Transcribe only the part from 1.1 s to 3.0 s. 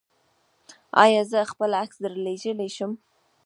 زه خپل عکس درلیږلی شم؟